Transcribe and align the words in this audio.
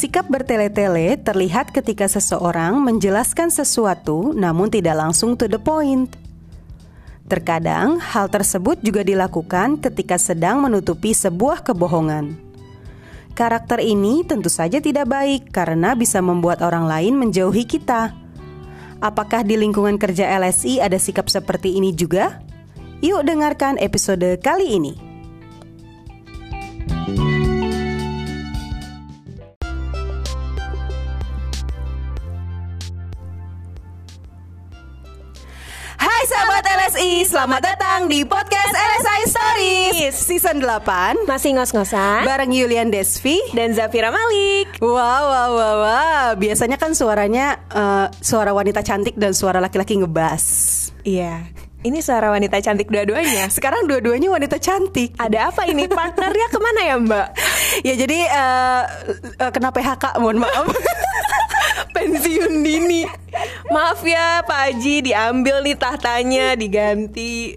Sikap 0.00 0.32
bertele-tele 0.32 1.20
terlihat 1.20 1.76
ketika 1.76 2.08
seseorang 2.08 2.80
menjelaskan 2.80 3.52
sesuatu 3.52 4.32
namun 4.32 4.72
tidak 4.72 4.96
langsung 4.96 5.36
to 5.36 5.44
the 5.44 5.60
point. 5.60 6.16
Terkadang 7.28 8.00
hal 8.00 8.32
tersebut 8.32 8.80
juga 8.80 9.04
dilakukan 9.04 9.76
ketika 9.76 10.16
sedang 10.16 10.64
menutupi 10.64 11.12
sebuah 11.12 11.60
kebohongan. 11.68 12.32
Karakter 13.36 13.84
ini 13.84 14.24
tentu 14.24 14.48
saja 14.48 14.80
tidak 14.80 15.04
baik 15.04 15.52
karena 15.52 15.92
bisa 15.92 16.24
membuat 16.24 16.64
orang 16.64 16.88
lain 16.88 17.20
menjauhi 17.20 17.68
kita. 17.68 18.16
Apakah 19.04 19.44
di 19.44 19.60
lingkungan 19.60 20.00
kerja 20.00 20.32
LSI 20.40 20.80
ada 20.80 20.96
sikap 20.96 21.28
seperti 21.28 21.76
ini 21.76 21.92
juga? 21.92 22.40
Yuk 23.04 23.20
dengarkan 23.20 23.76
episode 23.76 24.40
kali 24.40 24.80
ini. 24.80 25.09
Hai 36.20 36.28
sahabat 36.28 36.64
LSI, 36.68 37.12
selamat 37.32 37.60
datang 37.64 38.04
di 38.04 38.28
podcast 38.28 38.76
LSI 38.76 39.20
Stories 39.24 40.12
Season 40.20 40.60
8 40.60 41.24
Masih 41.24 41.56
ngos-ngosan 41.56 42.28
Bareng 42.28 42.52
Yulian 42.52 42.92
Desvi 42.92 43.40
dan 43.56 43.72
Zafira 43.72 44.12
Malik. 44.12 44.68
Wow, 44.84 45.00
wow, 45.00 45.48
wow, 45.56 45.76
wow. 45.80 46.28
Biasanya 46.36 46.76
kan 46.76 46.92
suaranya 46.92 47.64
eh, 47.72 48.12
suara 48.20 48.52
wanita 48.52 48.84
cantik 48.84 49.16
dan 49.16 49.32
suara 49.32 49.64
laki-laki 49.64 49.96
ngebas 49.96 50.44
Iya. 51.08 51.40
Ini 51.80 52.04
suara 52.04 52.28
wanita 52.28 52.60
cantik 52.60 52.92
dua-duanya. 52.92 53.48
Sekarang 53.56 53.88
dua-duanya 53.88 54.28
wanita 54.28 54.60
cantik 54.60 55.16
Ada 55.16 55.48
apa 55.48 55.64
ini? 55.64 55.88
Partnernya 55.88 56.46
ke 56.52 56.58
mana 56.60 56.80
ya 56.84 56.96
Mbak? 57.00 57.28
Ya 57.80 57.94
jadi 57.94 58.18
eh, 58.26 58.82
eh, 59.40 59.50
kena 59.54 59.70
PHK, 59.70 60.18
mohon 60.18 60.42
maaf 60.42 60.68
Pensiun 61.94 62.66
dini. 62.66 63.06
Maaf 63.70 64.02
ya 64.02 64.42
Pak 64.42 64.58
Haji, 64.74 65.06
diambil 65.06 65.62
nih 65.62 65.78
tahtanya, 65.78 66.58
diganti. 66.58 67.54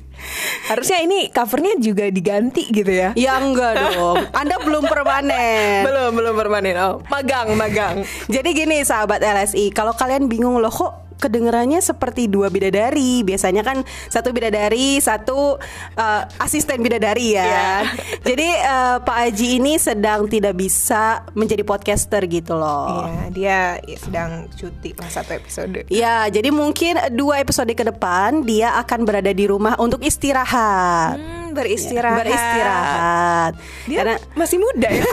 Harusnya 0.69 1.03
ini 1.03 1.27
covernya 1.33 1.75
juga 1.81 2.07
diganti 2.07 2.69
gitu 2.71 2.87
ya? 2.87 3.11
Ya 3.19 3.41
enggak 3.41 3.75
dong, 3.75 4.21
Anda 4.31 4.61
belum 4.63 4.87
permanen 4.87 5.83
Belum, 5.83 6.11
belum 6.15 6.33
permanen. 6.39 6.75
Oh, 6.79 6.95
magang, 7.11 7.51
magang. 7.59 8.07
Jadi 8.31 8.49
gini 8.55 8.85
sahabat 8.85 9.19
LSI, 9.19 9.73
kalau 9.75 9.91
kalian 9.91 10.31
bingung 10.31 10.55
loh 10.61 10.71
kok 10.71 11.02
kedengerannya 11.23 11.79
seperti 11.79 12.27
dua 12.27 12.51
bidadari. 12.51 13.23
Biasanya 13.23 13.63
kan 13.63 13.87
satu 14.11 14.35
bidadari, 14.35 14.99
satu 14.99 15.55
eh, 15.95 16.21
asisten 16.43 16.83
bidadari 16.83 17.39
ya. 17.39 17.45
Iya. 17.47 17.71
Jadi 18.29 18.47
eh, 18.51 18.97
Pak 18.99 19.17
Aji 19.31 19.47
ini 19.63 19.79
sedang 19.79 20.27
tidak 20.27 20.59
bisa 20.59 21.23
menjadi 21.31 21.63
podcaster 21.63 22.27
gitu 22.27 22.59
loh. 22.59 23.07
Iya, 23.07 23.23
dia 23.31 23.59
sedang 23.95 24.51
cuti 24.51 24.91
lah 24.99 25.07
satu 25.07 25.31
episode. 25.37 25.85
Ya, 25.87 26.25
jadi 26.27 26.49
mungkin 26.49 26.97
dua 27.13 27.39
episode 27.39 27.69
ke 27.71 27.85
depan 27.85 28.41
dia 28.43 28.73
akan 28.81 29.05
berada 29.05 29.29
di 29.29 29.45
rumah 29.45 29.77
untuk 29.77 30.01
istirahat. 30.01 31.17
Hmm, 31.17 31.53
beristirahat. 31.53 32.19
Beristirahat. 32.25 33.53
Dia 33.85 33.97
Karena 34.01 34.15
masih 34.33 34.57
muda 34.57 34.89
ya. 34.89 35.05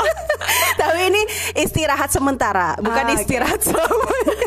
tapi 0.80 1.00
ini 1.12 1.22
istirahat 1.56 2.10
sementara, 2.10 2.74
bukan 2.80 3.04
Ah, 3.06 3.14
istirahat 3.16 3.60
selamanya. 3.62 4.38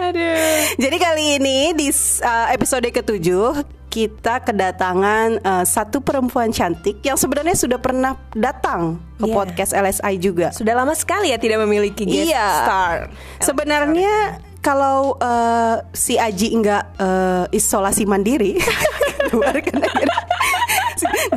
Aduh. 0.00 0.60
Jadi 0.76 0.96
kali 0.96 1.24
ini 1.36 1.58
di 1.76 1.88
uh, 2.22 2.48
episode 2.48 2.88
ketujuh 2.88 3.62
kita 3.90 4.38
kedatangan 4.40 5.42
uh, 5.42 5.64
satu 5.66 5.98
perempuan 5.98 6.48
cantik 6.48 7.02
yang 7.02 7.18
sebenarnya 7.18 7.52
sudah 7.52 7.76
pernah 7.76 8.14
datang 8.32 9.02
ke 9.18 9.26
Iya. 9.26 9.34
podcast 9.34 9.72
LSI 9.74 10.14
juga. 10.16 10.54
Sudah 10.54 10.72
lama 10.72 10.94
sekali 10.94 11.28
ya 11.28 11.36
tidak 11.36 11.60
memiliki 11.60 12.06
guest 12.06 12.30
Iya. 12.30 12.48
star. 12.64 12.96
Sebenarnya 13.42 14.38
kalau 14.60 15.18
uh, 15.18 15.82
si 15.90 16.16
Aji 16.16 16.54
nggak 16.54 16.84
uh, 16.96 17.44
isolasi 17.50 18.06
mandiri, 18.06 18.56
keluarkan 19.28 19.82
aja. 19.82 20.06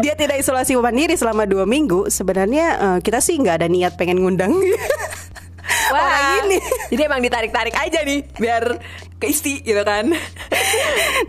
dia 0.03 0.13
tidak 0.13 0.37
isolasi 0.37 0.75
mandiri 0.75 1.17
selama 1.17 1.43
dua 1.43 1.65
minggu. 1.65 2.05
Sebenarnya 2.07 2.65
uh, 2.77 2.99
kita 3.01 3.17
sih 3.17 3.33
nggak 3.35 3.63
ada 3.63 3.67
niat 3.67 3.97
pengen 3.97 4.21
ngundang. 4.21 4.53
Orang 5.93 6.47
ini. 6.47 6.57
Jadi 6.93 7.01
emang 7.03 7.21
ditarik-tarik 7.21 7.75
aja 7.75 7.99
nih 8.01 8.21
biar 8.37 8.63
ke 9.23 9.31
isti 9.31 9.63
gitu 9.63 9.79
kan. 9.87 10.11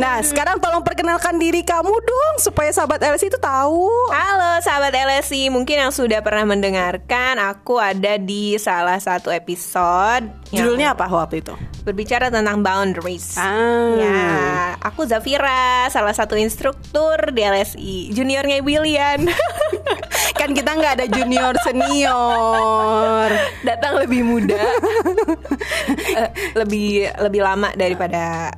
Nah, 0.03 0.19
sekarang 0.27 0.59
tolong 0.59 0.83
perkenalkan 0.83 1.39
diri 1.39 1.63
kamu 1.63 1.95
dong 1.95 2.35
supaya 2.43 2.75
sahabat 2.75 2.99
LSI 2.99 3.31
itu 3.31 3.39
tahu. 3.39 3.87
Halo 4.11 4.59
sahabat 4.59 4.91
LSI, 4.91 5.53
mungkin 5.55 5.79
yang 5.79 5.93
sudah 5.95 6.19
pernah 6.19 6.43
mendengarkan 6.43 7.39
aku 7.39 7.79
ada 7.79 8.19
di 8.19 8.59
salah 8.59 8.99
satu 8.99 9.31
episode 9.31 10.27
Judulnya 10.51 10.99
apa 10.99 11.07
waktu 11.07 11.45
itu? 11.45 11.55
berbicara 11.85 12.33
tentang 12.33 12.65
boundaries. 12.65 13.37
Ah. 13.37 13.95
Ya, 14.01 14.25
aku 14.81 15.05
Zafira, 15.05 15.87
salah 15.93 16.17
satu 16.17 16.33
instruktur 16.35 17.31
di 17.31 17.45
LSI, 17.45 18.11
juniornya 18.11 18.65
William. 18.65 19.29
kan 20.45 20.53
kita 20.53 20.71
nggak 20.77 20.93
ada 21.01 21.07
junior 21.09 21.55
senior. 21.65 23.29
Datang 23.65 23.97
lebih 23.97 24.21
muda, 24.21 24.61
Eh, 26.15 26.31
lebih 26.55 27.09
lebih 27.17 27.41
lama 27.41 27.73
daripada 27.73 28.53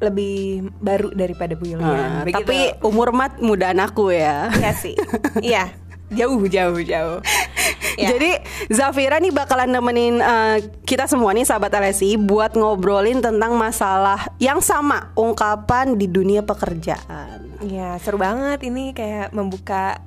lebih 0.00 0.64
baru 0.80 1.12
daripada 1.12 1.52
Bu 1.52 1.68
Yulian. 1.68 1.84
Ah, 1.84 2.24
Begitu. 2.24 2.40
tapi 2.40 2.58
umur 2.80 3.12
mat 3.12 3.36
mudaan 3.36 3.78
aku 3.78 4.10
ya. 4.10 4.48
Iya 4.56 4.72
sih. 4.72 4.96
Iya. 5.44 5.68
Jauh, 6.10 6.42
jauh, 6.50 6.80
jauh. 6.82 7.22
Ya. 7.94 8.10
Jadi 8.10 8.42
Zafira 8.72 9.20
nih 9.20 9.30
bakalan 9.30 9.70
nemenin 9.70 10.18
eh, 10.18 10.56
kita 10.82 11.04
semua 11.06 11.30
nih 11.30 11.44
sahabat 11.44 11.70
LSI 11.70 12.16
buat 12.16 12.56
ngobrolin 12.56 13.20
tentang 13.20 13.54
masalah 13.54 14.24
yang 14.40 14.58
sama 14.58 15.12
ungkapan 15.14 15.94
di 15.94 16.08
dunia 16.08 16.40
pekerjaan. 16.42 17.60
ya 17.60 18.00
seru 18.00 18.16
banget 18.16 18.64
ini 18.64 18.96
kayak 18.96 19.36
membuka 19.36 20.00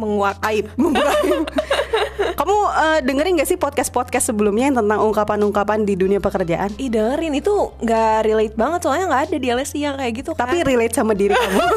menguak 0.00 0.40
Aib. 0.42 0.72
Kamu 2.40 2.56
eh, 2.70 3.00
dengerin 3.02 3.36
gak 3.36 3.46
sih 3.46 3.56
podcast-podcast 3.56 4.26
sebelumnya 4.26 4.64
yang 4.66 4.78
tentang 4.78 5.00
ungkapan-ungkapan 5.02 5.84
di 5.84 5.94
dunia 5.94 6.18
pekerjaan? 6.18 6.72
Ih 6.74 6.88
dengerin 6.88 7.34
itu 7.34 7.52
nggak 7.76 8.16
relate 8.24 8.54
banget 8.54 8.80
soalnya 8.80 9.04
nggak 9.06 9.22
ada 9.26 9.36
di 9.36 9.48
LSI 9.50 9.78
yang 9.78 9.94
kayak 9.94 10.12
gitu 10.16 10.30
kan. 10.32 10.48
Tapi 10.48 10.64
relate 10.64 10.94
sama 10.94 11.12
diri 11.12 11.32
kamu. 11.32 11.60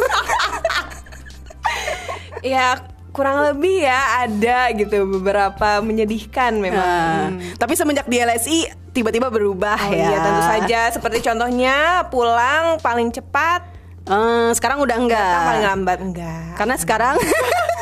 ya 2.44 2.80
kurang 3.14 3.46
lebih 3.46 3.86
ya 3.86 4.26
ada 4.26 4.74
gitu 4.74 5.06
beberapa 5.08 5.80
menyedihkan 5.80 6.58
memang. 6.58 6.82
Nah, 6.82 7.30
Hmm. 7.30 7.40
Tapi 7.56 7.74
semenjak 7.74 8.06
di 8.06 8.18
LSI 8.18 8.58
tiba-tiba 8.90 9.28
berubah 9.28 9.78
Oh 9.80 9.90
ya. 9.90 10.06
iya 10.06 10.18
tentu 10.20 10.42
saja 10.44 10.80
seperti 10.92 11.18
contohnya 11.22 11.76
pulang 12.08 12.78
paling 12.80 13.10
cepat, 13.10 13.70
Eh, 14.04 14.52
sekarang 14.54 14.84
udah 14.84 14.98
enggak. 14.98 15.40
paling 15.48 15.64
lambat 15.64 16.00
enggak. 16.02 16.44
Karena 16.54 16.76
sekarang 16.76 17.16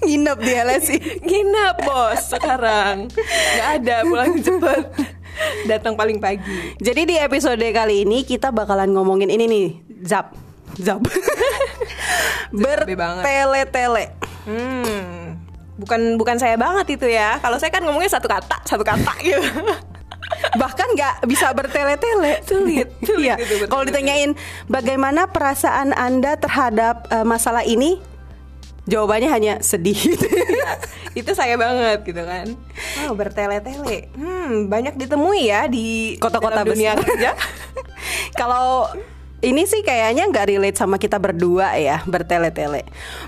nginep 0.00 0.38
di 0.38 0.52
LSI. 0.54 0.96
Nginep 1.28 1.76
bos 1.82 2.20
sekarang 2.28 3.08
nggak 3.10 3.68
ada 3.78 3.96
pulang 4.02 4.32
cepet 4.36 4.84
datang 5.64 5.94
paling 5.94 6.18
pagi. 6.18 6.76
Jadi 6.76 7.06
di 7.06 7.16
episode 7.16 7.62
kali 7.70 8.04
ini 8.04 8.22
kita 8.22 8.50
bakalan 8.50 8.90
ngomongin 8.90 9.28
ini 9.28 9.44
nih, 9.46 9.66
Zap. 10.04 10.34
Zap. 10.76 11.00
Bertele-tele. 12.52 14.04
Hmm, 14.44 15.36
bukan 15.76 16.16
bukan 16.16 16.36
saya 16.36 16.56
banget 16.56 16.96
itu 16.98 17.06
ya. 17.06 17.38
Kalau 17.38 17.56
saya 17.56 17.70
kan 17.70 17.84
ngomongnya 17.84 18.10
satu 18.10 18.26
kata, 18.26 18.56
satu 18.64 18.82
kata 18.82 19.12
gitu. 19.24 19.40
Bahkan 20.56 20.88
nggak 20.94 21.14
bisa 21.26 21.52
bertele-tele. 21.52 22.42
Sulit, 22.46 22.88
sulit 23.02 23.24
Iya. 23.32 23.34
bertele-tele. 23.38 23.70
Kalau 23.70 23.84
ditanyain 23.84 24.30
bagaimana 24.66 25.28
perasaan 25.28 25.92
Anda 25.92 26.36
terhadap 26.36 27.08
eh, 27.08 27.26
masalah 27.26 27.62
ini? 27.62 28.00
Jawabannya 28.88 29.30
hanya 29.30 29.54
sedih. 29.60 29.96
Itu 31.18 31.34
saya 31.34 31.58
banget 31.58 32.06
gitu 32.06 32.22
kan. 32.22 32.46
Oh, 33.06 33.14
bertele-tele. 33.18 34.08
Hmm, 34.14 34.70
banyak 34.70 34.96
ditemui 34.96 35.50
ya 35.50 35.66
di 35.66 36.16
Kota-kota 36.16 36.64
dunia 36.64 36.96
besar. 36.96 37.04
kerja. 37.04 37.30
Kalau 38.40 38.88
ini 39.40 39.64
sih 39.64 39.80
kayaknya 39.80 40.28
nggak 40.28 40.46
relate 40.52 40.76
sama 40.76 41.00
kita 41.00 41.16
berdua 41.16 41.76
ya 41.80 42.04
bertele-tele. 42.04 42.84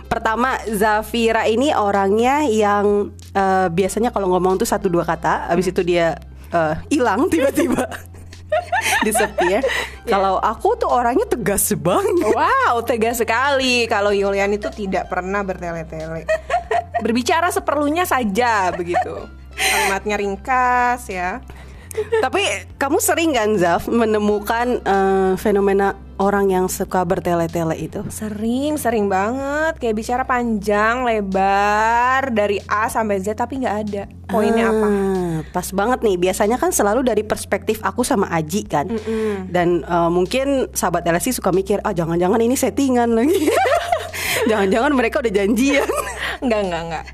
Pertama 0.07 0.61
Zafira 0.69 1.49
ini 1.49 1.73
orangnya 1.73 2.45
yang 2.49 3.11
eh, 3.33 3.69
biasanya 3.73 4.13
kalau 4.13 4.29
ngomong 4.37 4.61
tuh 4.61 4.69
satu 4.69 4.93
dua 4.93 5.09
kata, 5.09 5.49
abis 5.49 5.73
itu 5.73 5.81
dia 5.81 6.21
eh, 6.53 6.75
hilang 6.93 7.29
tiba-tiba. 7.33 8.12
disepir. 9.07 9.63
Kalau 10.13 10.39
aku 10.43 10.75
tuh 10.79 10.91
orangnya 10.91 11.27
tegas 11.29 11.71
banget. 11.79 12.33
Wow, 12.33 12.83
tegas 12.83 13.23
sekali 13.23 13.87
kalau 13.87 14.11
Yulian 14.11 14.51
itu 14.51 14.67
tidak 14.75 15.07
pernah 15.07 15.47
bertele-tele. 15.47 16.27
Berbicara 17.05 17.55
seperlunya 17.55 18.03
saja 18.03 18.75
begitu. 18.75 19.31
Kalimatnya 19.55 20.17
ringkas 20.19 21.07
ya. 21.07 21.39
Tapi 21.93 22.43
kamu 22.81 22.99
sering 22.99 23.37
kan 23.37 23.53
Zaf 23.61 23.85
menemukan 23.87 24.81
eh, 24.81 25.33
fenomena 25.39 25.95
orang 26.23 26.47
yang 26.47 26.71
suka 26.71 27.03
bertele-tele 27.03 27.75
itu? 27.77 28.07
Sering, 28.07 28.79
sering 28.79 29.11
banget 29.11 29.75
kayak 29.77 29.97
bicara 29.99 30.23
panjang, 30.23 31.03
lebar 31.03 32.31
dari 32.31 32.63
A 32.65 32.87
sampai 32.87 33.19
Z 33.19 33.35
tapi 33.35 33.59
nggak 33.59 33.77
ada 33.83 34.03
poinnya 34.25 34.71
apa. 34.71 34.87
Ah, 34.87 35.37
Pas 35.51 35.67
banget 35.69 36.01
nih. 36.01 36.17
Biasanya 36.17 36.57
kan 36.57 36.71
selalu 36.71 37.03
dari 37.03 37.27
perspektif 37.27 37.83
aku 37.83 38.01
sama 38.01 38.31
Aji 38.31 38.63
kan. 38.65 38.87
Dan 39.51 39.83
eh, 39.83 40.09
mungkin 40.09 40.71
sahabat 40.71 41.03
LSI 41.03 41.35
suka 41.35 41.51
mikir, 41.51 41.83
ah 41.83 41.91
jangan-jangan 41.91 42.39
ini 42.39 42.55
settingan 42.55 43.11
lagi. 43.11 43.51
jangan-jangan 44.51 44.93
mereka 44.95 45.19
udah 45.19 45.33
janjian. 45.35 45.91
Enggak, 46.39 46.61
enggak, 46.65 46.83
enggak. 46.83 47.05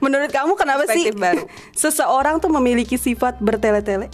Menurut 0.00 0.30
kamu 0.30 0.52
kenapa 0.54 0.84
sih 0.88 1.08
Perspektif 1.08 1.16
baru. 1.16 1.42
seseorang 1.72 2.40
tuh 2.40 2.48
memiliki 2.48 2.96
sifat 2.96 3.36
bertele-tele? 3.36 4.08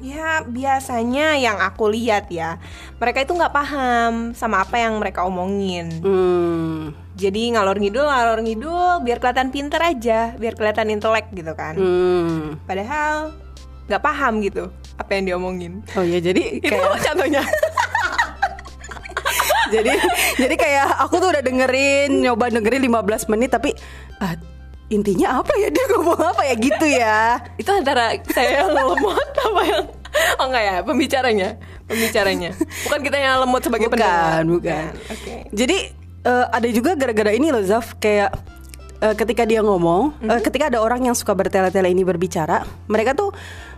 Ya 0.00 0.40
biasanya 0.42 1.36
yang 1.36 1.60
aku 1.60 1.92
lihat 1.92 2.32
ya 2.32 2.56
Mereka 2.96 3.22
itu 3.22 3.32
nggak 3.32 3.52
paham 3.52 4.32
sama 4.32 4.64
apa 4.64 4.80
yang 4.80 4.96
mereka 4.96 5.22
omongin 5.22 5.92
Hmm. 6.00 6.96
Jadi 7.14 7.52
ngalor 7.52 7.76
ngidul 7.76 8.08
ngalor 8.08 8.40
ngidul 8.40 9.04
biar 9.04 9.20
kelihatan 9.20 9.52
pinter 9.52 9.78
aja 9.78 10.32
Biar 10.34 10.56
kelihatan 10.56 10.88
intelek 10.88 11.28
gitu 11.30 11.52
kan 11.52 11.76
Hmm. 11.76 12.56
Padahal 12.64 13.36
nggak 13.86 14.00
paham 14.00 14.40
gitu 14.40 14.72
apa 14.96 15.10
yang 15.16 15.24
diomongin 15.26 15.84
Oh 15.92 16.00
ya 16.00 16.16
jadi 16.16 16.60
Itu 16.60 16.70
kayak 16.70 16.96
contohnya 17.10 17.42
jadi 19.74 19.92
jadi 20.34 20.54
kayak 20.54 20.86
aku 21.06 21.18
tuh 21.18 21.30
udah 21.30 21.42
dengerin 21.42 22.10
nyoba 22.20 22.50
dengerin 22.50 22.82
15 22.86 23.30
menit 23.30 23.50
tapi 23.50 23.70
ah, 24.18 24.34
intinya 24.90 25.40
apa 25.40 25.54
ya? 25.56 25.68
Dia 25.74 25.84
ngomong 25.96 26.20
apa 26.20 26.42
ya? 26.44 26.54
Gitu 26.58 26.86
ya. 26.86 27.38
Itu 27.56 27.70
antara 27.72 28.18
saya 28.34 28.66
yang 28.66 28.74
lemot 28.74 29.30
apa 29.48 29.62
yang 29.64 29.84
Oh 30.42 30.46
enggak 30.50 30.64
ya? 30.66 30.76
Pembicaranya. 30.82 31.48
Pembicaranya. 31.86 32.50
Bukan 32.58 33.00
kita 33.06 33.16
yang 33.18 33.38
lemot 33.46 33.62
sebagai 33.62 33.86
bukan, 33.86 33.98
pendengar. 33.98 34.42
bukan. 34.42 34.90
Oke. 35.14 35.34
Jadi 35.54 35.78
eh, 36.26 36.46
ada 36.50 36.68
juga 36.74 36.98
gara-gara 36.98 37.30
ini 37.30 37.54
loh 37.54 37.62
Zaf. 37.62 37.94
Kayak 38.02 38.34
eh, 38.98 39.14
ketika 39.14 39.46
dia 39.46 39.62
ngomong, 39.62 40.18
eh, 40.26 40.40
ketika 40.42 40.66
ada 40.66 40.82
orang 40.82 41.06
yang 41.06 41.14
suka 41.14 41.30
bertele-tele 41.32 41.86
ini 41.94 42.02
berbicara, 42.02 42.66
mereka 42.90 43.14
tuh 43.14 43.30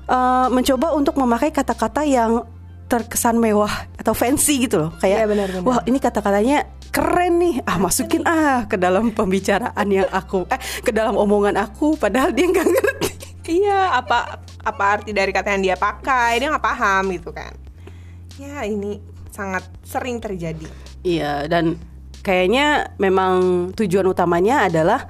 eh, 0.08 0.46
mencoba 0.48 0.96
untuk 0.96 1.20
memakai 1.20 1.52
kata-kata 1.52 2.02
yang 2.08 2.48
terkesan 2.92 3.40
mewah 3.40 3.88
atau 3.96 4.12
fancy 4.12 4.68
gitu 4.68 4.76
loh. 4.76 4.90
Kayak 5.00 5.24
Iya, 5.24 5.26
benar-benar. 5.32 5.64
wah 5.64 5.80
ini 5.88 5.96
kata-katanya 5.96 6.68
keren 6.92 7.40
nih. 7.40 7.64
Ah 7.64 7.80
masukin 7.80 8.20
ah 8.28 8.68
ke 8.68 8.76
dalam 8.76 9.08
pembicaraan 9.16 9.88
yang 9.88 10.04
aku 10.12 10.44
eh 10.52 10.60
ke 10.84 10.92
dalam 10.92 11.16
omongan 11.16 11.56
aku 11.56 11.96
padahal 11.96 12.36
dia 12.36 12.52
nggak 12.52 12.68
ngerti. 12.68 13.10
Iya, 13.42 13.98
apa 13.98 14.38
apa 14.62 14.82
arti 14.94 15.10
dari 15.10 15.32
kata 15.32 15.56
yang 15.56 15.72
dia 15.72 15.76
pakai? 15.80 16.36
Dia 16.36 16.52
nggak 16.52 16.62
paham 16.62 17.10
gitu 17.16 17.32
kan. 17.32 17.56
Ya, 18.36 18.62
ini 18.62 19.00
sangat 19.32 19.64
sering 19.82 20.20
terjadi. 20.20 20.68
Iya 21.00 21.48
dan 21.48 21.80
kayaknya 22.22 22.92
memang 23.00 23.72
tujuan 23.74 24.06
utamanya 24.06 24.68
adalah 24.70 25.08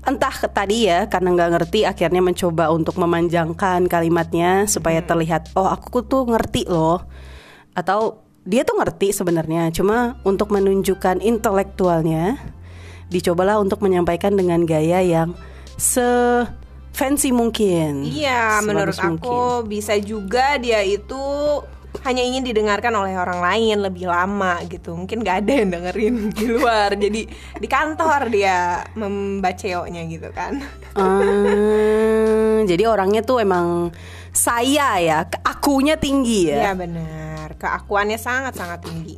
entah 0.00 0.32
tadi 0.48 0.88
ya 0.88 1.06
karena 1.12 1.36
nggak 1.36 1.50
ngerti 1.60 1.84
akhirnya 1.84 2.24
mencoba 2.24 2.72
untuk 2.72 2.96
memanjangkan 2.96 3.84
kalimatnya 3.84 4.64
supaya 4.64 5.04
terlihat 5.04 5.52
oh 5.56 5.68
aku 5.68 6.04
tuh 6.04 6.24
ngerti 6.28 6.68
loh. 6.68 7.04
Atau 7.76 8.24
dia 8.48 8.64
tuh 8.64 8.80
ngerti 8.80 9.12
sebenarnya 9.12 9.68
cuma 9.70 10.16
untuk 10.24 10.50
menunjukkan 10.50 11.20
intelektualnya 11.20 12.40
dicobalah 13.12 13.60
untuk 13.60 13.84
menyampaikan 13.84 14.32
dengan 14.32 14.64
gaya 14.64 15.04
yang 15.04 15.36
se 15.76 16.00
fancy 16.94 17.30
mungkin. 17.30 18.06
Iya, 18.06 18.64
menurut 18.64 18.96
aku 18.96 19.64
bisa 19.66 19.98
juga 20.00 20.56
dia 20.58 20.82
itu 20.82 21.20
hanya 22.06 22.22
ingin 22.24 22.46
didengarkan 22.46 22.94
oleh 22.96 23.18
orang 23.18 23.44
lain 23.44 23.76
lebih 23.84 24.08
lama 24.08 24.62
gitu. 24.70 24.96
Mungkin 24.96 25.20
gak 25.20 25.44
ada 25.44 25.52
yang 25.52 25.68
dengerin 25.74 26.14
di 26.38 26.46
luar. 26.48 26.96
Jadi 26.96 27.22
di 27.60 27.68
kantor 27.68 28.32
dia 28.32 28.80
membaceoknya 28.96 30.02
gitu 30.08 30.28
kan. 30.32 30.62
Ah, 30.96 32.62
jadi 32.64 32.88
orangnya 32.88 33.20
tuh 33.20 33.42
emang 33.44 33.92
saya 34.30 34.96
ya, 35.02 35.26
akunya 35.42 35.98
tinggi 35.98 36.48
ya. 36.48 36.70
Iya 36.70 36.72
benar. 36.78 37.58
Keakuannya 37.58 38.16
sangat-sangat 38.16 38.80
tinggi. 38.86 39.16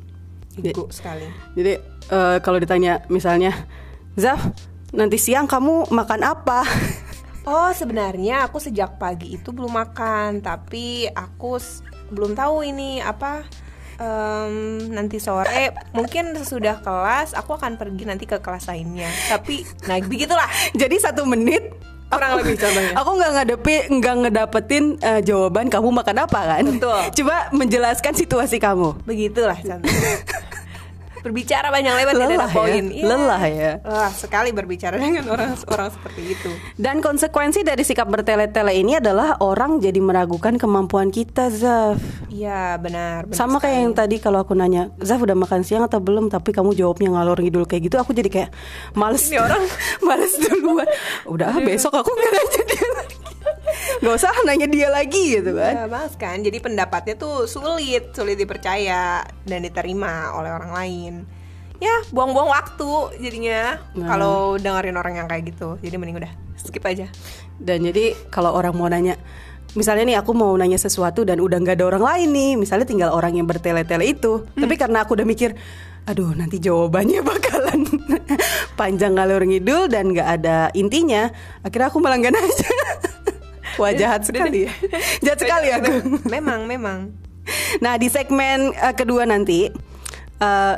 Ego 0.58 0.88
sekali. 0.92 1.28
Jadi 1.56 1.72
eh, 2.12 2.36
kalau 2.44 2.58
ditanya 2.60 3.04
misalnya, 3.08 3.56
Zaf, 4.18 4.52
nanti 4.92 5.16
siang 5.16 5.48
kamu 5.48 5.88
makan 5.88 6.20
apa? 6.24 6.60
Oh 7.42 7.74
sebenarnya 7.74 8.46
aku 8.46 8.62
sejak 8.62 9.02
pagi 9.02 9.34
itu 9.34 9.50
belum 9.50 9.74
makan 9.74 10.46
tapi 10.46 11.10
aku 11.10 11.58
belum 12.12 12.32
tahu 12.32 12.62
ini 12.62 13.00
apa 13.00 13.42
em, 13.96 14.54
nanti 14.88 15.16
sore 15.16 15.72
mungkin 15.90 16.32
sesudah 16.34 16.78
kelas 16.78 17.32
aku 17.32 17.54
akan 17.54 17.74
pergi 17.74 18.04
nanti 18.04 18.24
ke 18.24 18.36
kelas 18.36 18.66
lainnya 18.66 19.08
tapi 19.26 19.64
nah 19.84 19.96
begitulah 19.98 20.46
Jadi 20.76 20.96
satu 20.98 21.24
menit 21.24 21.72
Kurang 22.06 22.28
aku- 22.30 22.44
lebih 22.44 22.60
contohnya. 22.60 22.92
Aku 22.94 23.10
nggak 23.16 23.30
ngadepi, 23.32 23.74
nggak 23.90 24.14
ngedapetin 24.20 24.84
eh, 25.00 25.20
jawaban 25.22 25.66
kamu 25.66 25.88
makan 25.94 26.16
apa 26.20 26.40
kan? 26.46 26.64
Betul. 26.68 27.00
Coba 27.16 27.48
menjelaskan 27.50 28.12
situasi 28.12 28.60
kamu. 28.60 29.00
begitulah 29.02 29.56
contohnya 29.56 30.20
berbicara 31.22 31.70
panjang 31.70 31.94
lebar 31.96 32.14
tidak 32.14 32.26
ada 32.26 32.34
Lelah 32.34 32.50
ya, 32.50 32.54
poin 32.54 32.84
Iya. 32.90 33.04
lelah 33.06 33.42
ya. 33.46 33.72
Lelah 33.80 34.12
sekali 34.12 34.50
berbicara 34.50 34.98
dengan 34.98 35.24
orang 35.30 35.54
orang 35.70 35.88
seperti 35.90 36.22
itu 36.34 36.50
Dan 36.74 36.98
konsekuensi 36.98 37.62
dari 37.62 37.82
sikap 37.82 38.10
bertele-tele 38.10 38.74
ini 38.74 38.98
adalah 38.98 39.38
orang 39.38 39.78
jadi 39.78 39.98
meragukan 39.98 40.58
kemampuan 40.58 41.08
kita, 41.08 41.48
Zaf. 41.48 41.98
iya 42.28 42.74
benar, 42.76 43.30
benar 43.30 43.36
Sama 43.38 43.62
kayak 43.62 43.78
yang 43.86 43.94
tadi 43.94 44.18
kalau 44.18 44.42
aku 44.42 44.52
nanya, 44.52 44.90
Zaf 44.98 45.22
udah 45.22 45.34
makan 45.34 45.62
siang 45.62 45.86
atau 45.86 46.02
belum? 46.02 46.28
Tapi 46.28 46.50
kamu 46.50 46.74
jawabnya 46.74 47.14
ngalor 47.14 47.38
ngidul 47.38 47.64
kayak 47.64 47.86
gitu, 47.86 47.96
aku 47.96 48.12
jadi 48.12 48.28
kayak 48.28 48.50
males. 48.92 49.30
Ini 49.30 49.38
orang. 49.38 49.62
males 50.06 50.32
duluan. 50.36 50.88
Udah 51.30 51.54
ah, 51.54 51.62
besok 51.62 51.94
aku 51.94 52.10
nggak 52.10 52.30
nanya 52.34 52.62
dia 54.02 54.10
lagi. 54.10 54.18
Gak 54.18 54.18
usah 54.18 54.34
nanya 54.42 54.66
dia 54.66 54.88
lagi 54.90 55.24
gitu 55.38 55.50
kan. 55.54 55.74
Ya, 55.78 55.86
Mas 55.86 56.12
kan. 56.18 56.42
Jadi 56.42 56.58
pendapatnya 56.58 57.14
tuh 57.14 57.46
sulit, 57.46 58.10
sulit 58.12 58.34
dipercaya 58.34 59.22
dan 59.46 59.62
diterima 59.62 60.34
oleh 60.34 60.50
orang 60.50 60.72
lain. 60.74 61.12
Ya, 61.78 61.94
buang-buang 62.10 62.46
waktu 62.46 62.90
jadinya 63.18 63.78
Nah. 63.94 64.06
kalau 64.06 64.54
dengerin 64.54 64.94
orang 64.94 65.14
yang 65.18 65.26
kayak 65.26 65.54
gitu. 65.54 65.78
Jadi 65.78 65.94
mending 65.98 66.18
udah 66.18 66.32
skip 66.58 66.82
aja. 66.82 67.06
Dan 67.58 67.82
jadi 67.82 68.14
kalau 68.30 68.54
orang 68.54 68.74
mau 68.74 68.86
nanya, 68.86 69.18
misalnya 69.74 70.06
nih 70.06 70.18
aku 70.18 70.30
mau 70.30 70.54
nanya 70.54 70.78
sesuatu 70.78 71.26
dan 71.26 71.42
udah 71.42 71.58
nggak 71.58 71.78
ada 71.78 71.86
orang 71.90 72.02
lain 72.02 72.28
nih, 72.30 72.50
misalnya 72.54 72.86
tinggal 72.86 73.10
orang 73.10 73.34
yang 73.34 73.46
bertele-tele 73.46 74.14
itu. 74.14 74.46
Tapi 74.54 74.74
karena 74.78 75.02
aku 75.02 75.18
udah 75.18 75.26
mikir, 75.26 75.58
aduh 76.06 76.30
nanti 76.34 76.58
jawabannya 76.58 77.18
bakalan 77.34 77.82
panjang 78.74 79.18
ngalur 79.18 79.42
ngidul 79.42 79.90
dan 79.90 80.14
nggak 80.14 80.28
ada 80.38 80.70
intinya, 80.74 81.34
akhirnya 81.62 81.90
aku 81.90 81.98
malah 81.98 82.18
nggak 82.18 82.30
nanya. 82.30 82.70
Wah 83.80 83.92
jahat 83.96 84.26
sekali 84.26 84.68
ya, 84.68 84.72
jahat 85.24 85.38
sekali 85.40 85.68
aku. 85.72 85.92
Memang, 86.28 86.68
memang. 86.68 87.12
Nah 87.82 87.98
di 87.98 88.06
segmen 88.06 88.70
eh, 88.72 88.94
kedua 88.94 89.26
nanti, 89.26 89.68
eh, 90.38 90.76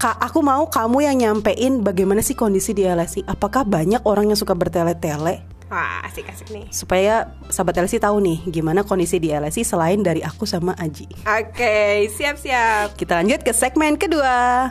Kak, 0.00 0.16
aku 0.16 0.40
mau 0.40 0.64
kamu 0.64 1.04
yang 1.04 1.16
nyampein 1.20 1.84
bagaimana 1.84 2.24
sih 2.24 2.32
kondisi 2.32 2.72
di 2.72 2.88
LSI. 2.88 3.28
Apakah 3.28 3.68
banyak 3.68 4.00
orang 4.08 4.32
yang 4.32 4.38
suka 4.40 4.56
bertele-tele? 4.56 5.44
Wah, 5.70 6.02
asik-asik 6.02 6.50
nih. 6.50 6.66
supaya 6.74 7.30
sahabat 7.46 7.78
LSI 7.78 8.02
tahu 8.02 8.18
nih 8.18 8.42
gimana 8.50 8.82
kondisi 8.82 9.22
di 9.22 9.30
LSI 9.30 9.62
selain 9.62 10.02
dari 10.02 10.18
aku 10.18 10.42
sama 10.42 10.74
Aji. 10.74 11.06
Oke, 11.22 12.10
siap-siap. 12.10 12.98
Kita 12.98 13.22
lanjut 13.22 13.44
ke 13.46 13.54
segmen 13.54 13.94
kedua. 13.94 14.66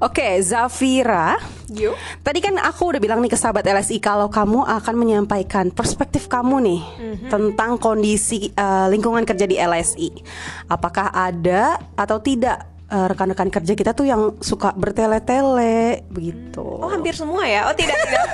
Oke, 0.00 0.40
Zafira. 0.40 1.36
Yuk. 1.68 1.92
Tadi 2.24 2.40
kan 2.40 2.56
aku 2.56 2.96
udah 2.96 3.00
bilang 3.04 3.20
nih 3.20 3.28
ke 3.28 3.36
sahabat 3.36 3.68
LSI 3.68 4.00
kalau 4.00 4.32
kamu 4.32 4.64
akan 4.64 4.94
menyampaikan 4.96 5.68
perspektif 5.68 6.24
kamu 6.24 6.56
nih 6.64 6.82
tentang 7.28 7.76
kondisi 7.76 8.48
eh, 8.48 8.86
lingkungan 8.88 9.28
kerja 9.28 9.44
di 9.44 9.60
LSI. 9.60 10.08
Apakah 10.72 11.12
ada 11.12 11.76
atau 12.00 12.16
tidak 12.16 12.64
eh, 12.88 13.06
rekan-rekan 13.12 13.52
kerja 13.52 13.72
kita 13.76 13.92
tuh 13.92 14.08
yang 14.08 14.40
suka 14.40 14.72
bertele-tele 14.72 16.08
begitu? 16.08 16.64
Oh, 16.64 16.88
hampir 16.88 17.12
semua 17.12 17.44
ya? 17.44 17.68
Oh, 17.68 17.76
tidak, 17.76 18.00
tidak. 18.00 18.24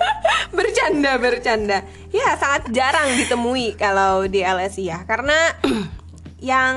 bercanda, 0.56 1.12
bercanda. 1.20 1.78
Ya, 2.08 2.40
sangat 2.40 2.72
jarang 2.72 3.20
ditemui 3.20 3.76
kalau 3.76 4.24
di 4.24 4.40
LSI 4.40 4.88
ya. 4.88 5.04
Karena 5.04 5.36
yang 6.40 6.76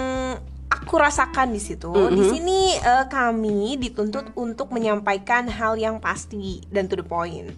aku 0.85 1.01
rasakan 1.01 1.49
di 1.49 1.57
situ, 1.57 1.89
di 2.13 2.23
sini 2.29 2.77
eh, 2.77 3.05
kami 3.09 3.81
dituntut 3.81 4.37
untuk 4.37 4.69
menyampaikan 4.69 5.49
hal 5.49 5.73
yang 5.81 5.97
pasti 5.97 6.61
dan 6.69 6.85
to 6.85 7.01
the 7.01 7.03
point. 7.03 7.49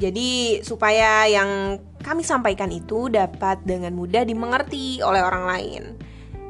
Jadi 0.00 0.62
supaya 0.64 1.28
yang 1.28 1.76
kami 2.00 2.24
sampaikan 2.24 2.72
itu 2.72 3.10
dapat 3.12 3.60
dengan 3.66 3.92
mudah 3.92 4.24
dimengerti 4.24 5.02
oleh 5.02 5.20
orang 5.20 5.44
lain. 5.44 5.82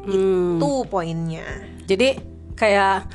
Hmm. 0.07 0.61
Itu 0.61 0.87
poinnya. 0.87 1.49
Jadi 1.89 2.15
kayak 2.55 3.09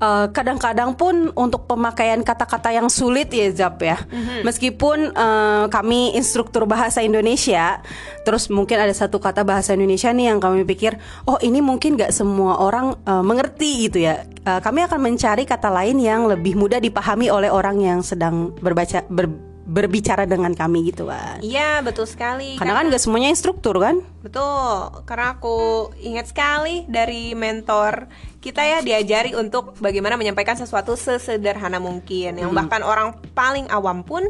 eh, 0.00 0.26
kadang-kadang 0.32 0.96
pun 0.96 1.28
untuk 1.36 1.68
pemakaian 1.68 2.24
kata-kata 2.24 2.72
yang 2.72 2.88
sulit 2.88 3.28
ya 3.30 3.52
Zap 3.52 3.78
ya. 3.84 4.00
Meskipun 4.42 5.12
eh, 5.12 5.64
kami 5.68 6.16
instruktur 6.16 6.64
bahasa 6.64 7.04
Indonesia, 7.04 7.84
terus 8.24 8.48
mungkin 8.48 8.80
ada 8.80 8.92
satu 8.96 9.20
kata 9.20 9.44
bahasa 9.44 9.76
Indonesia 9.76 10.08
nih 10.10 10.32
yang 10.32 10.38
kami 10.40 10.64
pikir, 10.64 10.96
oh 11.28 11.36
ini 11.44 11.60
mungkin 11.60 12.00
gak 12.00 12.16
semua 12.16 12.56
orang 12.58 12.96
eh, 13.04 13.24
mengerti 13.24 13.86
gitu 13.86 14.00
ya. 14.00 14.24
Eh, 14.24 14.60
kami 14.64 14.88
akan 14.88 15.00
mencari 15.04 15.44
kata 15.44 15.68
lain 15.68 16.00
yang 16.00 16.24
lebih 16.24 16.56
mudah 16.56 16.80
dipahami 16.80 17.28
oleh 17.28 17.52
orang 17.52 17.76
yang 17.78 18.00
sedang 18.00 18.56
berbaca 18.56 19.04
ber- 19.12 19.49
berbicara 19.70 20.26
dengan 20.26 20.50
kami 20.50 20.90
gitu 20.90 21.06
kan. 21.06 21.38
Iya 21.46 21.78
betul 21.86 22.10
sekali. 22.10 22.58
Karena 22.58 22.82
kan 22.82 22.90
gak 22.90 22.98
semuanya 22.98 23.30
instruktur 23.30 23.78
kan? 23.78 24.02
Betul, 24.26 25.06
karena 25.06 25.38
aku 25.38 25.88
ingat 26.02 26.34
sekali 26.34 26.82
dari 26.90 27.38
mentor 27.38 28.10
kita 28.42 28.66
ya 28.66 28.78
diajari 28.82 29.38
untuk 29.38 29.78
bagaimana 29.78 30.18
menyampaikan 30.18 30.58
sesuatu 30.58 30.98
sesederhana 30.98 31.78
mungkin, 31.78 32.42
yang 32.42 32.50
bahkan 32.50 32.82
orang 32.82 33.14
paling 33.30 33.70
awam 33.70 34.02
pun 34.02 34.26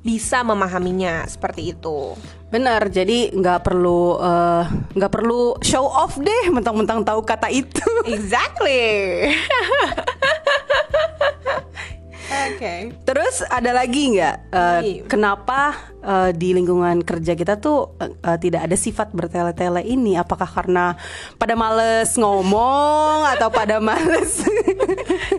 bisa 0.00 0.40
memahaminya 0.46 1.28
seperti 1.28 1.76
itu. 1.76 2.16
Benar, 2.48 2.88
jadi 2.88 3.34
nggak 3.34 3.66
perlu 3.66 4.16
eh, 4.22 4.64
nggak 4.96 5.12
perlu 5.12 5.58
show 5.60 5.84
off 5.84 6.16
deh, 6.16 6.48
mentang-mentang 6.48 7.02
tahu 7.02 7.20
kata 7.26 7.50
itu. 7.50 7.90
Exactly. 8.06 9.28
Oke. 12.30 12.94
Terus 13.02 13.42
ada 13.50 13.74
lagi 13.74 14.14
nggak 14.14 14.36
Iya. 14.80 15.04
kenapa 15.10 15.74
eh, 16.00 16.30
di 16.32 16.54
lingkungan 16.54 17.02
kerja 17.02 17.34
kita 17.34 17.58
tuh 17.58 17.98
eh, 17.98 18.14
eh, 18.14 18.38
tidak 18.38 18.70
ada 18.70 18.76
sifat 18.78 19.10
bertele-tele 19.10 19.82
ini? 19.82 20.14
Apakah 20.14 20.46
karena 20.46 20.94
pada 21.36 21.58
males 21.58 22.14
ngomong 22.14 23.26
atau 23.34 23.50
pada 23.50 23.82
males? 23.82 24.40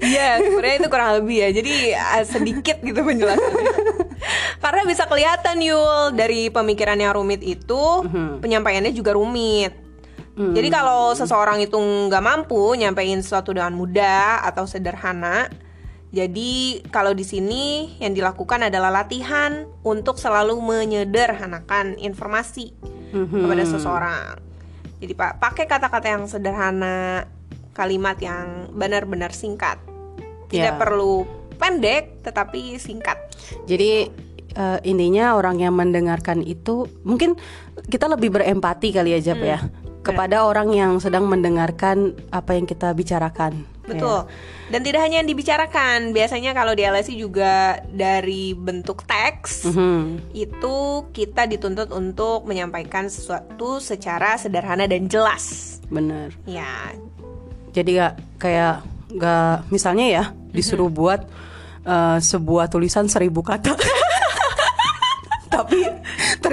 Iya, 0.01 0.41
sebenarnya 0.41 0.77
itu 0.81 0.89
kurang 0.89 1.11
lebih 1.21 1.37
ya. 1.45 1.49
Jadi 1.53 1.73
uh, 1.93 2.23
sedikit 2.25 2.81
gitu 2.81 3.05
penjelasannya. 3.05 3.73
Karena 4.57 4.81
bisa 4.87 5.05
kelihatan 5.05 5.61
Yul 5.61 6.17
dari 6.17 6.49
pemikiran 6.49 6.97
yang 6.97 7.13
rumit 7.13 7.45
itu 7.45 7.81
penyampaiannya 8.41 8.91
juga 8.97 9.13
rumit. 9.13 9.77
Jadi 10.31 10.67
kalau 10.73 11.13
seseorang 11.13 11.61
itu 11.61 11.77
nggak 11.77 12.23
mampu 12.23 12.73
nyampein 12.73 13.21
sesuatu 13.21 13.53
dengan 13.53 13.77
mudah 13.77 14.41
atau 14.41 14.65
sederhana, 14.65 15.45
jadi 16.11 16.83
kalau 16.91 17.15
di 17.15 17.23
sini 17.23 17.95
yang 18.03 18.11
dilakukan 18.11 18.67
adalah 18.67 18.91
latihan 18.91 19.63
untuk 19.87 20.19
selalu 20.19 20.59
menyederhanakan 20.59 21.95
informasi 22.03 22.75
kepada 23.15 23.63
seseorang. 23.63 24.35
Jadi 24.99 25.15
pak 25.15 25.39
pakai 25.39 25.65
kata-kata 25.71 26.07
yang 26.11 26.27
sederhana, 26.27 27.23
kalimat 27.71 28.19
yang 28.19 28.67
benar-benar 28.75 29.31
singkat. 29.31 29.79
Tidak 30.51 30.75
Ya. 30.75 30.79
perlu 30.79 31.23
pendek 31.55 32.27
tetapi 32.27 32.75
singkat. 32.75 33.15
Jadi 33.63 34.11
eh, 34.51 34.79
intinya 34.83 35.39
orang 35.39 35.63
yang 35.63 35.79
mendengarkan 35.79 36.43
itu 36.43 36.91
mungkin 37.07 37.39
kita 37.87 38.11
lebih 38.11 38.35
berempati 38.35 38.91
kali 38.91 39.15
ya 39.15 39.31
Jap 39.31 39.39
ya 39.39 39.63
kepada 40.03 40.43
orang 40.43 40.75
yang 40.75 40.99
sedang 40.99 41.23
mendengarkan 41.31 42.19
apa 42.35 42.59
yang 42.59 42.67
kita 42.67 42.91
bicarakan. 42.91 43.70
Betul. 43.81 44.29
Dan 44.69 44.81
tidak 44.81 45.01
hanya 45.01 45.19
yang 45.19 45.27
dibicarakan, 45.27 46.13
biasanya 46.13 46.53
kalau 46.53 46.71
di 46.71 46.85
LSI 46.85 47.17
juga 47.17 47.81
dari 47.85 48.53
bentuk 48.53 49.03
teks 49.03 49.67
Mhm. 49.67 50.31
itu 50.31 50.77
kita 51.11 51.43
dituntut 51.43 51.89
untuk 51.89 52.45
menyampaikan 52.45 53.09
sesuatu 53.09 53.77
secara 53.77 54.37
sederhana 54.37 54.85
dan 54.85 55.05
jelas. 55.05 55.77
Bener. 55.89 56.31
Ya, 56.45 56.93
Jadi 57.71 57.95
gak 57.95 58.13
kayak 58.37 58.83
gak 59.11 59.67
misalnya 59.67 60.05
ya 60.07 60.23
disuruh 60.51 60.87
buat 60.87 61.23
eh, 61.81 62.19
sebuah 62.21 62.69
tulisan 62.69 63.09
seribu 63.09 63.41
kata. 63.41 63.73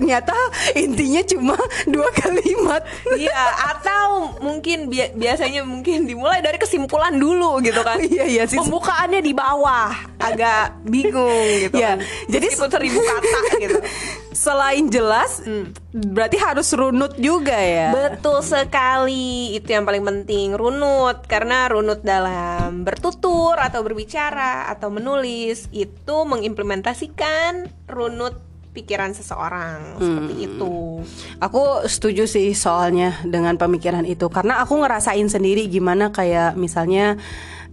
Ternyata 0.09 0.33
intinya 0.73 1.21
cuma 1.21 1.57
dua 1.85 2.09
kalimat. 2.17 2.81
Iya, 3.13 3.45
atau 3.77 4.33
mungkin 4.41 4.89
bi- 4.89 5.13
biasanya 5.13 5.69
mungkin 5.69 6.09
dimulai 6.09 6.41
dari 6.41 6.57
kesimpulan 6.57 7.13
dulu 7.13 7.61
gitu 7.61 7.85
kan. 7.85 8.01
Iya, 8.01 8.25
iya 8.25 8.45
sih. 8.49 8.57
Pembukaannya 8.57 9.21
di 9.21 9.37
bawah, 9.37 9.93
agak 10.17 10.81
bingung 10.81 11.45
gitu 11.61 11.77
Iya, 11.77 12.01
kan. 12.01 12.09
jadi 12.25 12.47
Meskipun 12.49 12.71
seribu 12.73 13.01
kata 13.05 13.41
gitu. 13.61 13.79
Selain 14.49 14.89
jelas, 14.89 15.45
berarti 15.93 16.41
harus 16.41 16.73
runut 16.73 17.13
juga 17.21 17.59
ya. 17.61 17.93
Betul 17.93 18.41
sekali, 18.41 19.53
itu 19.53 19.69
yang 19.69 19.85
paling 19.85 20.01
penting 20.01 20.57
runut 20.57 21.21
karena 21.29 21.69
runut 21.69 22.01
dalam 22.01 22.81
bertutur 22.81 23.61
atau 23.61 23.85
berbicara 23.85 24.73
atau 24.73 24.89
menulis 24.89 25.69
itu 25.69 26.17
mengimplementasikan 26.25 27.69
runut 27.91 28.48
pikiran 28.79 29.11
seseorang 29.11 29.99
seperti 29.99 30.35
itu. 30.47 31.03
Aku 31.43 31.83
setuju 31.91 32.31
sih 32.31 32.55
soalnya 32.55 33.19
dengan 33.27 33.59
pemikiran 33.59 34.07
itu. 34.07 34.31
Karena 34.31 34.63
aku 34.63 34.79
ngerasain 34.79 35.27
sendiri 35.27 35.67
gimana 35.67 36.15
kayak 36.15 36.55
misalnya 36.55 37.19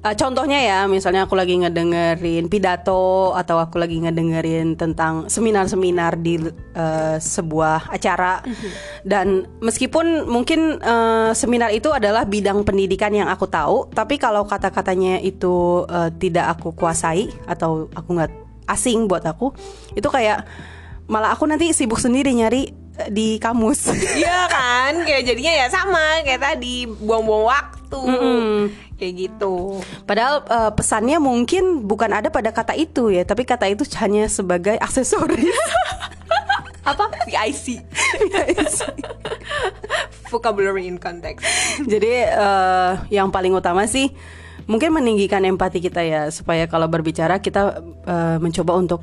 eh, 0.02 0.16
contohnya 0.18 0.58
ya 0.66 0.80
misalnya 0.90 1.30
aku 1.30 1.38
lagi 1.38 1.62
ngedengerin 1.62 2.50
pidato 2.50 3.38
atau 3.38 3.62
aku 3.62 3.78
lagi 3.78 4.02
ngedengerin 4.02 4.74
tentang 4.74 5.30
seminar-seminar 5.30 6.18
di 6.18 6.42
eh, 6.74 7.18
sebuah 7.22 7.94
acara. 7.94 8.42
Dan 9.06 9.46
meskipun 9.62 10.26
mungkin 10.26 10.82
eh, 10.82 11.32
seminar 11.38 11.70
itu 11.70 11.94
adalah 11.94 12.26
bidang 12.26 12.66
pendidikan 12.66 13.14
yang 13.14 13.30
aku 13.30 13.46
tahu 13.46 13.94
tapi 13.94 14.18
kalau 14.18 14.50
kata-katanya 14.50 15.22
itu 15.22 15.86
eh, 15.86 16.10
tidak 16.18 16.58
aku 16.58 16.74
kuasai 16.74 17.30
atau 17.46 17.94
aku 17.94 18.10
nggak 18.18 18.46
asing 18.66 19.06
buat 19.06 19.22
aku 19.26 19.54
itu 19.94 20.10
kayak 20.10 20.46
malah 21.06 21.34
aku 21.34 21.46
nanti 21.46 21.70
sibuk 21.72 22.02
sendiri 22.02 22.34
nyari 22.34 22.72
eh, 23.02 23.10
di 23.10 23.38
kamus. 23.38 23.92
Iya 24.22 24.50
kan, 24.50 24.94
kayak 25.06 25.24
jadinya 25.26 25.54
ya 25.54 25.68
sama 25.70 26.24
kayak 26.26 26.42
tadi 26.42 26.90
buang-buang 26.90 27.46
waktu 27.46 28.02
kayak 28.96 29.14
gitu. 29.16 29.84
Padahal 30.08 30.44
eh, 30.48 30.72
pesannya 30.74 31.18
mungkin 31.20 31.86
bukan 31.86 32.12
ada 32.12 32.32
pada 32.32 32.50
kata 32.50 32.74
itu 32.74 33.12
ya, 33.12 33.28
tapi 33.28 33.44
kata 33.44 33.68
itu 33.70 33.84
hanya 34.00 34.26
sebagai 34.32 34.80
aksesoris. 34.80 35.56
Apa? 36.86 37.10
VIC. 37.26 37.82
Vocabulary 40.32 40.86
in 40.86 41.02
context. 41.02 41.46
Jadi 41.82 42.14
eh, 42.30 42.92
yang 43.10 43.34
paling 43.34 43.58
utama 43.58 43.90
sih 43.90 44.14
mungkin 44.66 44.94
meninggikan 44.94 45.46
empati 45.46 45.78
kita 45.78 46.02
ya 46.02 46.22
supaya 46.34 46.66
kalau 46.66 46.90
berbicara 46.90 47.42
kita 47.42 47.82
eh, 48.06 48.38
mencoba 48.38 48.78
untuk 48.78 49.02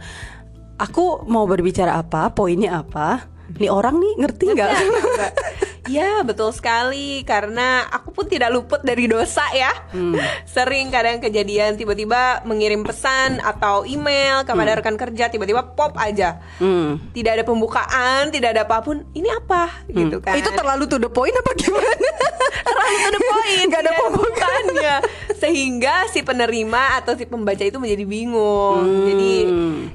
aku 0.83 1.31
mau 1.31 1.47
berbicara 1.47 2.03
apa, 2.03 2.35
poinnya 2.35 2.83
apa. 2.83 3.31
Nih 3.55 3.71
orang 3.71 4.03
nih 4.03 4.13
ngerti 4.19 4.45
nggak? 4.51 4.71
Ya 5.91 6.23
betul 6.23 6.55
sekali 6.55 7.27
karena 7.27 7.91
aku 7.91 8.15
pun 8.15 8.27
tidak 8.31 8.55
luput 8.55 8.85
dari 8.87 9.11
dosa 9.11 9.43
ya. 9.51 9.73
Sering 10.55 10.95
kadang 10.95 11.19
kejadian 11.19 11.75
tiba-tiba 11.75 12.45
mengirim 12.47 12.87
pesan 12.87 13.43
atau 13.43 13.83
email 13.83 14.47
kepada 14.47 14.79
rekan 14.79 14.95
kerja 14.95 15.27
tiba-tiba 15.33 15.75
pop 15.75 15.97
aja. 15.99 16.39
Hmm. 16.63 17.03
Tidak 17.11 17.33
ada 17.41 17.43
pembukaan, 17.43 18.31
tidak 18.31 18.55
ada 18.55 18.63
apa 18.69 18.79
pun. 18.85 19.03
Ini 19.17 19.29
apa 19.33 19.87
gitu 19.89 20.23
kan? 20.23 20.39
Itu 20.39 20.55
terlalu 20.55 20.87
to 20.87 21.03
the 21.03 21.11
point 21.11 21.35
apa 21.35 21.51
gimana? 21.59 22.11
terlalu 22.69 22.97
to 22.99 23.11
the 23.11 23.23
point. 23.27 23.67
Nggak 23.67 23.81
ada 23.83 23.91
tidak 23.91 24.05
pembukaannya. 24.07 24.95
Sehingga 25.43 25.95
si 26.13 26.21
penerima 26.23 27.03
atau 27.03 27.19
si 27.19 27.25
pembaca 27.27 27.65
itu 27.65 27.81
menjadi 27.81 28.05
bingung. 28.05 28.85
Hmm. 28.87 29.07
Jadi 29.09 29.35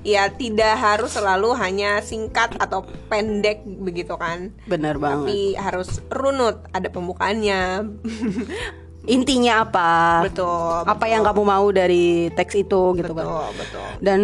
ya 0.04 0.28
tidak 0.34 0.76
harus 0.76 1.16
selalu 1.16 1.56
hanya 1.56 2.04
singkat 2.04 2.58
atau 2.60 2.84
pendek 3.08 3.64
begitu 3.64 4.18
kan. 4.20 4.52
Benar 4.68 5.00
banget. 5.00 5.32
Tapi 5.32 5.40
harus 5.56 5.77
runut, 6.10 6.64
ada 6.72 6.88
pembukaannya. 6.88 7.62
Intinya 9.08 9.64
apa? 9.64 9.92
betul. 10.28 10.84
Apa 10.84 11.08
yang 11.08 11.24
kamu 11.24 11.42
mau 11.48 11.68
dari 11.72 12.28
teks 12.36 12.60
itu 12.60 12.92
gitu 13.00 13.12
kan? 13.16 13.24
Betul, 13.24 13.48
betul. 13.56 13.88
Dan 14.04 14.20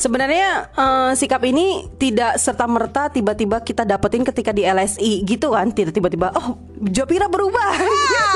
sebenarnya 0.00 0.72
eh, 0.72 1.10
sikap 1.12 1.44
ini 1.44 1.84
tidak 2.00 2.40
serta 2.40 2.64
merta 2.64 3.12
tiba-tiba 3.12 3.60
kita 3.60 3.84
dapetin 3.84 4.24
ketika 4.24 4.56
di 4.56 4.64
LSI 4.64 5.20
gitu 5.28 5.52
kan? 5.52 5.68
Tidak 5.68 5.92
tiba-tiba 5.92 6.32
oh 6.32 6.56
Jopira 6.82 7.28
berubah, 7.28 7.78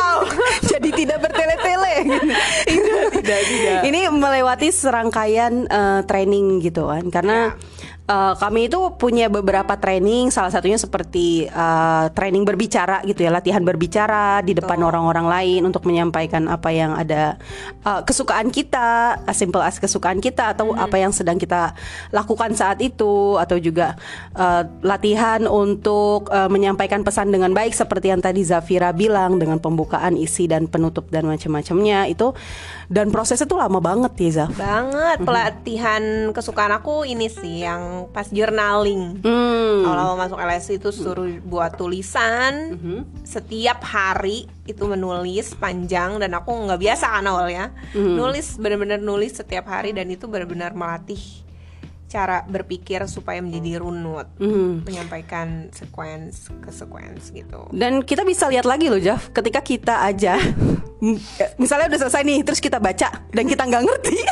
jadi 0.71 0.89
tidak 0.93 1.19
bertele-tele. 1.27 1.97
tidak, 3.17 3.41
tidak. 3.49 3.81
Ini 3.89 4.01
melewati 4.13 4.69
serangkaian 4.69 5.65
eh, 5.65 6.01
training 6.05 6.61
gitu 6.61 6.93
kan? 6.93 7.09
Karena 7.09 7.57
eh, 8.07 8.35
kami 8.39 8.71
itu 8.71 8.79
punya 8.97 9.27
beberapa 9.27 9.75
training, 9.77 10.31
salah 10.31 10.51
satunya 10.51 10.79
seperti 10.79 11.47
eh, 11.51 12.05
training 12.15 12.47
berbicara 12.47 13.03
gitu 13.03 13.27
ya, 13.27 13.31
latihan 13.35 13.63
berbicara 13.63 14.41
di 14.47 14.55
depan 14.55 14.79
orang-orang 14.83 15.27
lain 15.27 15.61
untuk 15.67 15.85
menyampaikan 15.87 16.47
apa 16.47 16.71
yang 16.71 16.95
ada 16.95 17.37
eh, 17.83 18.01
kesukaan 18.07 18.51
kita, 18.51 19.21
as 19.27 19.37
simple 19.37 19.63
as 19.63 19.79
kesukaan 19.83 20.23
kita 20.23 20.55
atau 20.55 20.73
apa 20.75 20.97
yang 20.99 21.11
sedang 21.11 21.37
kita 21.37 21.75
lakukan 22.15 22.55
saat 22.55 22.79
itu 22.83 23.37
atau 23.37 23.59
juga 23.59 23.99
eh, 24.35 24.63
latihan 24.83 25.45
untuk 25.51 26.31
eh, 26.31 26.49
menyampaikan 26.51 27.03
pesan 27.03 27.35
dengan 27.35 27.51
baik 27.53 27.75
seperti 27.75 28.11
yang 28.11 28.23
tadi 28.23 28.43
Zafira 28.47 28.95
bilang 28.95 29.39
dengan 29.39 29.59
pembukaan 29.59 30.15
isi 30.15 30.47
dan 30.47 30.71
penutup 30.71 31.11
dan 31.11 31.27
macam-macamnya 31.27 32.07
itu. 32.11 32.33
Dan 32.87 33.11
prosesnya 33.11 33.51
tuh 33.51 33.59
lama 33.59 33.83
banget 33.83 34.13
ya 34.19 34.31
Zaf. 34.43 34.55
Banget. 34.55 35.19
Pelatihan 35.27 36.31
kesukaan 36.31 36.71
aku 36.71 37.03
ini 37.03 37.27
sih 37.27 37.67
yang 37.67 37.96
pas 38.13 38.29
journaling. 38.29 39.25
Hmm. 39.25 39.85
Awal-awal 39.87 40.17
masuk 40.27 40.39
LSI 40.41 40.75
itu 40.83 40.91
suruh 40.93 41.31
buat 41.47 41.77
tulisan 41.79 42.77
setiap 43.23 43.81
hari 43.87 44.51
itu 44.67 44.83
menulis 44.85 45.55
panjang 45.57 46.19
dan 46.19 46.35
aku 46.35 46.53
nggak 46.53 46.81
biasa 46.81 47.07
kan 47.17 47.25
awalnya. 47.25 47.73
Nulis 47.95 48.61
bener-bener 48.61 49.01
nulis 49.01 49.37
setiap 49.39 49.71
hari 49.71 49.97
dan 49.97 50.11
itu 50.11 50.27
benar-benar 50.27 50.77
melatih 50.77 51.46
cara 52.07 52.43
berpikir 52.43 53.03
supaya 53.05 53.39
menjadi 53.39 53.79
runut, 53.79 54.31
Mhm. 54.39 54.87
menyampaikan 54.87 55.69
sequence 55.71 56.49
ke 56.57 56.71
sequence 56.71 57.31
gitu. 57.31 57.67
Dan 57.71 58.01
kita 58.01 58.23
bisa 58.23 58.47
lihat 58.47 58.63
lagi 58.63 58.87
loh 58.87 58.99
Jaf, 58.99 59.31
ketika 59.31 59.59
kita 59.59 60.03
aja 60.03 60.39
misalnya 61.61 61.91
udah 61.91 62.01
selesai 62.01 62.23
nih, 62.23 62.41
terus 62.41 62.59
kita 62.59 62.79
baca 62.79 63.11
dan 63.27 63.45
kita 63.45 63.63
nggak 63.63 63.85
ngerti, 63.85 64.17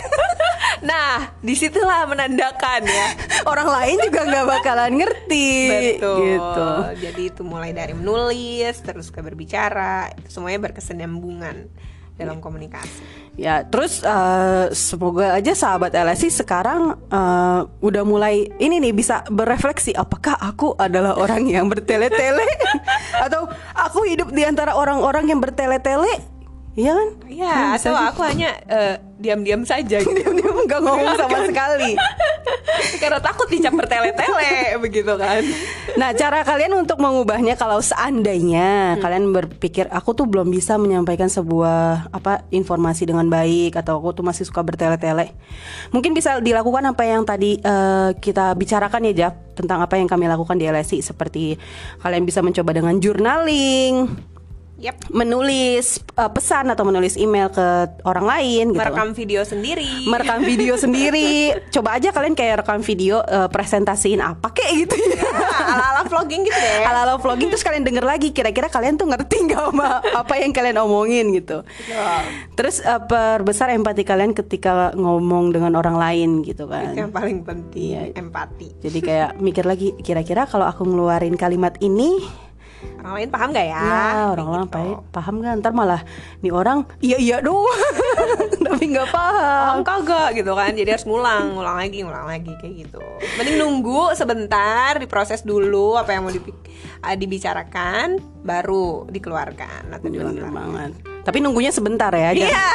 Nah, 0.84 1.32
di 1.40 1.56
situlah 1.56 2.04
menandakan 2.04 2.84
ya. 2.84 3.08
orang 3.46 3.64
lain 3.64 3.96
juga 4.04 4.20
nggak 4.22 4.46
bakalan 4.50 4.92
ngerti. 4.94 5.50
Betul. 5.96 6.18
Gitu. 6.20 6.68
Jadi 7.00 7.22
itu 7.24 7.40
mulai 7.40 7.72
dari 7.72 7.96
menulis 7.96 8.84
terus 8.84 9.08
ke 9.08 9.18
berbicara, 9.18 10.12
semuanya 10.28 10.60
berkesinambungan 10.60 11.72
dalam 12.14 12.38
komunikasi. 12.38 13.02
Ya, 13.34 13.66
terus 13.66 13.98
eh, 14.00 14.66
semoga 14.70 15.34
aja 15.34 15.50
sahabat 15.52 15.90
LSI 15.90 16.30
sekarang 16.30 16.94
eh, 17.10 17.60
udah 17.82 18.02
mulai 18.06 18.46
ini 18.62 18.78
nih 18.78 18.94
bisa 18.94 19.26
berefleksi 19.26 19.90
apakah 19.92 20.38
aku 20.38 20.78
adalah 20.78 21.18
orang 21.18 21.50
yang 21.50 21.66
bertele-tele 21.66 22.46
atau 23.26 23.50
aku 23.74 24.06
hidup 24.06 24.30
di 24.30 24.46
antara 24.46 24.78
orang-orang 24.78 25.26
yang 25.26 25.42
bertele-tele? 25.42 26.30
Iya 26.74 26.90
kan? 26.90 27.08
Iya, 27.30 27.50
Kan 27.54 27.66
atau 27.78 27.94
aja. 27.94 28.10
aku 28.10 28.20
hanya 28.22 28.50
eh, 28.66 28.94
diam-diam 29.18 29.62
saja 29.62 29.98
gitu. 30.02 30.10
diam-diam 30.14 30.53
nggak 30.66 30.80
ngomong 30.80 31.14
sama 31.16 31.38
sekali. 31.46 31.92
Karena 33.02 33.20
takut 33.22 33.46
dicap 33.46 33.74
bertele-tele 33.76 34.74
begitu 34.84 35.12
kan. 35.14 35.42
Nah, 35.94 36.10
cara 36.16 36.42
kalian 36.42 36.74
untuk 36.84 36.98
mengubahnya 36.98 37.54
kalau 37.54 37.78
seandainya 37.78 38.98
kalian 38.98 39.30
berpikir 39.30 39.86
aku 39.92 40.16
tuh 40.16 40.26
belum 40.26 40.50
bisa 40.50 40.74
menyampaikan 40.80 41.30
sebuah 41.30 42.10
apa 42.10 42.42
informasi 42.50 43.06
dengan 43.06 43.30
baik 43.30 43.78
atau 43.78 44.00
aku 44.00 44.20
tuh 44.20 44.24
masih 44.26 44.44
suka 44.48 44.64
bertele-tele. 44.64 45.32
Mungkin 45.94 46.12
bisa 46.16 46.40
dilakukan 46.42 46.82
apa 46.88 47.02
yang 47.06 47.22
tadi 47.22 47.60
eh, 47.62 48.10
kita 48.18 48.56
bicarakan 48.58 49.06
ya, 49.10 49.12
Jap, 49.14 49.34
tentang 49.54 49.78
apa 49.84 49.94
yang 49.94 50.10
kami 50.10 50.26
lakukan 50.26 50.58
di 50.58 50.66
LSI 50.66 50.98
seperti 51.04 51.54
kalian 52.02 52.26
bisa 52.26 52.42
mencoba 52.42 52.74
dengan 52.74 52.98
journaling, 52.98 54.10
Yap. 54.76 55.06
menulis 55.08 55.96
eh, 56.12 56.28
pesan 56.28 56.66
atau 56.68 56.82
menulis 56.82 57.14
email 57.14 57.46
ke 57.48 57.62
orang 58.02 58.26
lain 58.26 58.64
gitu. 58.70 58.80
Merekam 58.80 59.10
video 59.10 59.40
sendiri. 59.40 59.86
merekam 60.04 60.40
video 60.40 60.74
sendiri. 60.84 61.54
Coba 61.70 61.96
aja 61.96 62.10
kalian 62.10 62.34
kayak 62.34 62.62
rekam 62.62 62.80
video 62.80 63.22
eh, 63.22 63.46
presentasiin 63.46 64.18
apa 64.18 64.50
kayak 64.50 64.72
gitu 64.84 64.94
ya. 65.10 65.24
Ah, 65.24 65.64
ala-ala 65.72 66.02
vlogging 66.04 66.42
gitu 66.42 66.58
deh. 66.58 66.82
ala-ala 66.84 67.14
vlogging 67.16 67.48
terus 67.48 67.62
kalian 67.62 67.82
denger 67.82 68.02
lagi 68.02 68.30
kira-kira 68.30 68.66
kalian 68.66 68.94
tuh 68.94 69.06
ngerti 69.06 69.46
nggak 69.46 69.62
sama 69.64 69.88
apa 70.20 70.34
yang 70.36 70.50
kalian 70.50 70.76
omongin 70.78 71.32
gitu 71.32 71.62
terus 72.52 72.78
eh, 72.78 73.00
perbesar 73.00 73.70
empati 73.70 74.02
kalian 74.02 74.32
ketika 74.32 74.90
ngomong 74.92 75.50
dengan 75.50 75.74
orang 75.74 75.94
lain 75.94 76.30
gitu 76.42 76.64
Itu 76.64 76.70
kan 76.70 76.94
yang 76.94 77.10
paling 77.10 77.42
penting, 77.42 77.94
Iya. 77.94 78.02
empati. 78.16 78.78
jadi 78.78 78.98
kayak 79.00 79.30
mikir 79.38 79.64
lagi 79.64 79.94
kira-kira 79.96 80.44
kalau 80.44 80.64
aku 80.64 80.82
ngeluarin 80.82 81.34
kalimat 81.34 81.74
ini 81.78 82.18
Orang 83.04 83.20
lain 83.20 83.28
paham 83.28 83.48
gak 83.52 83.68
ya? 83.68 83.82
ya 83.84 84.32
orang 84.32 84.48
orang 84.48 84.64
Gitu. 84.64 84.80
paham 84.80 84.96
paham 85.12 85.34
nggak? 85.44 85.52
Ntar 85.60 85.72
malah 85.76 86.00
nih 86.40 86.52
orang 86.56 86.78
iya 87.04 87.20
iya 87.20 87.36
doang 87.44 87.92
tapi 88.64 88.84
nggak 88.96 89.12
paham. 89.12 89.44
Paham 89.44 89.80
kagak 89.84 90.28
gitu 90.40 90.56
kan? 90.56 90.72
Jadi 90.72 90.88
harus 90.88 91.04
ngulang, 91.04 91.52
ngulang 91.52 91.76
lagi, 91.76 92.00
ngulang 92.00 92.24
lagi 92.24 92.52
kayak 92.64 92.74
gitu. 92.88 93.04
Mending 93.36 93.60
nunggu 93.60 94.16
sebentar 94.16 94.96
Diproses 94.96 95.44
dulu 95.44 96.00
apa 96.00 96.16
yang 96.16 96.24
mau 96.24 96.32
ah, 97.04 97.12
dibicarakan 97.12 98.16
Baru 98.40 99.04
dikeluarkan 99.12 99.92
atau 99.92 100.08
bener 100.08 100.48
banget. 100.48 100.90
Tapi 101.28 101.44
nunggunya 101.44 101.76
sebentar 101.76 102.08
ya 102.08 102.32
jangan, 102.32 102.48
Iya, 102.48 102.68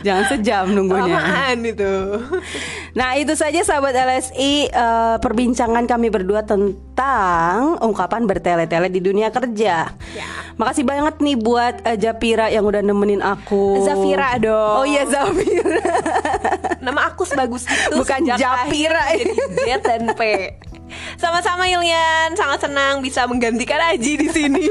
jangan 0.04 0.24
sejam 0.28 0.64
nunggunya. 0.76 1.16
Lamaan 1.16 1.58
itu 1.64 1.92
Nah 2.94 3.14
itu 3.14 3.34
saja 3.38 3.62
sahabat 3.62 3.94
LSI 3.94 4.70
eh, 4.70 5.16
perbincangan 5.22 5.86
kami 5.86 6.10
berdua 6.10 6.42
tentang 6.42 7.78
ungkapan 7.78 8.26
bertele-tele 8.26 8.90
di 8.90 9.00
dunia 9.02 9.30
kerja. 9.30 9.90
Ya. 10.14 10.28
Makasih 10.58 10.82
banget 10.82 11.22
nih 11.22 11.36
buat 11.38 11.86
eh, 11.86 11.96
Japira 11.98 12.50
yang 12.50 12.66
udah 12.66 12.82
nemenin 12.82 13.22
aku. 13.22 13.82
Zafira 13.86 14.36
dong 14.42 14.82
Oh 14.82 14.86
iya 14.86 15.06
Zafira. 15.06 15.86
Nama 16.84 17.00
aku 17.12 17.22
sebagus 17.28 17.68
itu 17.68 17.94
Bukan 17.94 18.26
Japira. 18.26 19.04
Jadi 19.14 19.34
Z 19.68 19.68
dan 19.86 20.02
P 20.16 20.22
Sama-sama 21.16 21.66
Ilian, 21.66 22.36
sangat 22.36 22.68
senang 22.68 23.00
bisa 23.00 23.26
menggantikan 23.26 23.80
Aji 23.90 24.20
di 24.20 24.28
sini. 24.28 24.66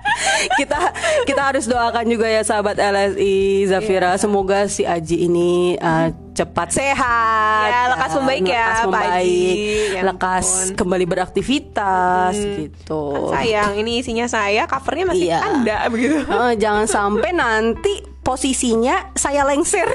kita 0.60 0.80
kita 1.28 1.42
harus 1.42 1.66
doakan 1.66 2.06
juga 2.06 2.30
ya 2.30 2.40
sahabat 2.46 2.78
LSI 2.78 3.68
Zafira. 3.68 4.14
Iya. 4.14 4.20
Semoga 4.22 4.70
si 4.70 4.86
Aji 4.86 5.26
ini 5.28 5.76
eh, 5.76 6.08
cepat 6.34 6.72
sehat. 6.72 7.68
Ya, 7.68 7.80
lekas 7.94 8.10
membaik 8.16 8.42
ya, 8.42 8.50
lekas 8.50 8.78
Pak 8.78 8.86
membaik, 8.88 9.12
Aji. 9.12 9.50
Ya 9.94 10.02
lekas 10.06 10.46
ampun. 10.46 10.76
kembali 10.78 11.04
beraktivitas 11.10 12.34
gitu. 12.36 13.02
Kan 13.30 13.42
sayang, 13.42 13.72
ini 13.78 13.92
isinya 14.00 14.26
saya, 14.30 14.64
covernya 14.70 15.04
masih 15.10 15.28
Iya. 15.28 15.38
Anda 15.42 15.78
begitu. 15.90 16.16
Eh, 16.34 16.54
jangan 16.60 16.84
sampai 16.84 17.30
nanti 17.32 18.04
posisinya 18.20 19.14
saya 19.16 19.46
lengser. 19.46 19.86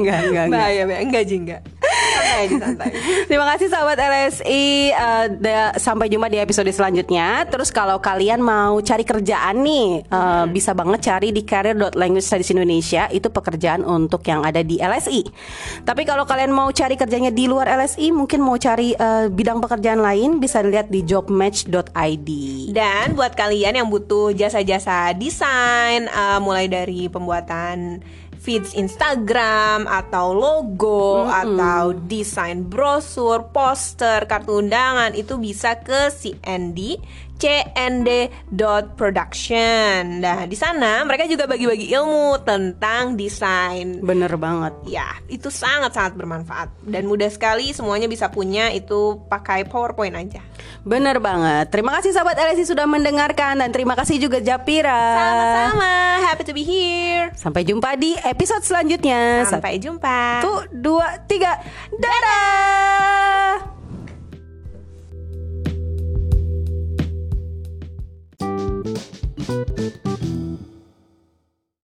Enggak, 0.00 0.18
enggak, 0.24 0.44
enggak. 0.48 0.58
Bahaya. 0.58 0.82
Enggak, 1.04 1.22
Ji, 1.28 1.36
enggak. 1.36 1.62
Santai 2.32 2.48
aja, 2.48 2.56
santai. 2.64 2.90
Terima 3.28 3.46
kasih 3.52 3.68
sahabat 3.68 3.98
LSI. 4.00 4.64
Eh, 4.88 5.26
da- 5.36 5.74
sampai 5.76 6.08
jumpa 6.08 6.32
di 6.32 6.40
episode 6.40 6.72
selanjutnya. 6.72 7.44
Terus 7.52 7.68
kalau 7.68 8.00
kalian 8.00 8.40
mau 8.40 8.80
cari 8.80 9.04
kerjaan 9.04 9.60
nih, 9.60 10.00
eh, 10.08 10.44
bisa 10.48 10.72
banget 10.72 11.04
cari 11.04 11.28
di 11.30 11.44
career.language 11.44 12.24
studies 12.24 12.50
Indonesia. 12.56 13.12
Itu 13.12 13.28
pekerjaan 13.28 13.84
untuk 13.84 14.24
yang 14.24 14.48
ada 14.48 14.64
di 14.64 14.80
LSI. 14.80 15.28
Tapi 15.84 16.02
kalau 16.08 16.24
kalian 16.24 16.50
mau 16.56 16.72
cari 16.72 16.96
kerjanya 16.96 17.28
di 17.28 17.44
luar 17.44 17.68
LSI, 17.68 18.08
mungkin 18.16 18.40
mau 18.40 18.56
cari 18.56 18.96
eh, 18.96 19.28
bidang 19.28 19.60
pekerjaan 19.60 20.00
lain, 20.00 20.40
bisa 20.40 20.64
lihat 20.64 20.88
di 20.88 21.04
jobmatch.id. 21.04 22.28
Dan 22.72 23.12
buat 23.12 23.36
kalian 23.36 23.84
yang 23.84 23.88
butuh 23.92 24.32
jasa-jasa 24.32 25.12
desain, 25.12 26.08
uh, 26.08 26.40
mulai 26.40 26.70
dari 26.70 27.10
pembuatan 27.12 28.00
feeds 28.42 28.74
Instagram 28.74 29.86
atau 29.86 30.34
logo 30.34 31.30
atau 31.30 31.94
desain 31.94 32.66
brosur, 32.66 33.54
poster, 33.54 34.26
kartu 34.26 34.58
undangan 34.58 35.14
itu 35.14 35.38
bisa 35.38 35.78
ke 35.78 36.10
CND 36.10 36.98
cnd.production. 37.42 40.22
Nah, 40.22 40.46
di 40.46 40.54
sana 40.54 41.02
mereka 41.02 41.26
juga 41.26 41.50
bagi-bagi 41.50 41.90
ilmu 41.90 42.38
tentang 42.46 43.18
desain. 43.18 43.98
Bener 43.98 44.30
banget. 44.38 44.70
Ya, 44.86 45.18
itu 45.26 45.50
sangat-sangat 45.50 46.14
bermanfaat 46.14 46.70
dan 46.86 47.10
mudah 47.10 47.26
sekali 47.26 47.74
semuanya 47.74 48.06
bisa 48.06 48.30
punya 48.30 48.70
itu 48.70 49.18
pakai 49.26 49.66
PowerPoint 49.66 50.14
aja. 50.14 50.38
Bener 50.82 51.22
banget. 51.22 51.70
Terima 51.70 51.94
kasih 51.98 52.10
sahabat 52.10 52.34
LSI 52.34 52.66
sudah 52.74 52.90
mendengarkan 52.90 53.54
dan 53.62 53.70
terima 53.70 53.94
kasih 53.94 54.18
juga 54.18 54.42
Japira. 54.42 54.90
Sama-sama, 55.14 55.94
happy 56.26 56.42
to 56.42 56.52
be 56.52 56.66
here. 56.66 57.30
Sampai 57.38 57.62
jumpa 57.62 57.94
di 57.94 58.18
episode 58.26 58.66
selanjutnya. 58.66 59.46
Sampai 59.46 59.78
jumpa. 59.78 60.42
Satu, 60.42 60.66
dua, 60.74 61.22
tiga. 61.30 61.62
Dadah. 61.94 63.70
Thank 69.42 70.41